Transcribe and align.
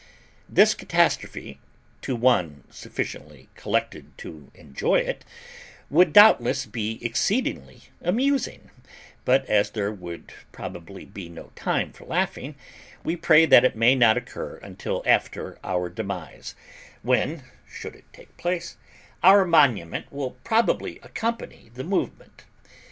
This 0.49 0.73
catastrophe, 0.73 1.59
to 2.01 2.15
one 2.15 2.63
sufficiently 2.71 3.49
collected 3.53 4.17
to 4.17 4.49
enjoy 4.55 4.95
it, 4.97 5.23
would, 5.91 6.11
doubtless, 6.11 6.65
be 6.65 6.97
exceedingly 7.05 7.81
amusing; 8.01 8.71
but 9.25 9.45
as 9.45 9.69
there 9.69 9.91
would 9.91 10.33
probably 10.51 11.05
be 11.05 11.29
no 11.29 11.51
time 11.55 11.93
for 11.93 12.05
laughing, 12.05 12.55
we 13.03 13.15
pray 13.15 13.45
that 13.45 13.63
it 13.63 13.75
may 13.75 13.93
not 13.93 14.17
occur 14.17 14.55
until 14.63 15.03
after 15.05 15.59
our 15.63 15.87
demise; 15.87 16.55
when, 17.03 17.43
should 17.71 17.95
it 17.95 18.05
take 18.11 18.35
place, 18.37 18.77
our 19.21 19.45
monument 19.45 20.11
will 20.11 20.31
probably 20.43 20.97
accompany 21.03 21.69
the 21.75 21.83
movement. 21.83 22.45